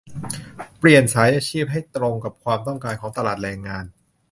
[0.77, 3.85] เปลี่ยนสายอาชีพให้ตรงกับความต้องการของตลาดแรงงาน